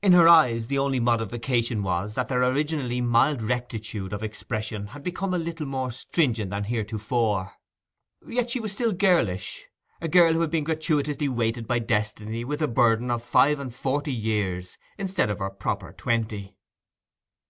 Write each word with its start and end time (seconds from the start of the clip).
In 0.00 0.14
her 0.14 0.26
eyes 0.26 0.68
the 0.68 0.78
only 0.78 1.00
modification 1.00 1.82
was 1.82 2.14
that 2.14 2.28
their 2.28 2.42
originally 2.42 3.02
mild 3.02 3.42
rectitude 3.42 4.14
of 4.14 4.22
expression 4.22 4.86
had 4.86 5.02
become 5.02 5.34
a 5.34 5.38
little 5.38 5.66
more 5.66 5.90
stringent 5.90 6.48
than 6.50 6.64
heretofore. 6.64 7.52
Yet 8.26 8.48
she 8.48 8.58
was 8.58 8.72
still 8.72 8.92
girlish—a 8.94 10.08
girl 10.08 10.32
who 10.32 10.40
had 10.40 10.50
been 10.50 10.64
gratuitously 10.64 11.28
weighted 11.28 11.66
by 11.66 11.80
destiny 11.80 12.42
with 12.42 12.62
a 12.62 12.68
burden 12.68 13.10
of 13.10 13.22
five 13.22 13.60
and 13.60 13.74
forty 13.74 14.14
years 14.14 14.78
instead 14.96 15.28
of 15.28 15.40
her 15.40 15.50
proper 15.50 15.92
twenty. 15.92 16.56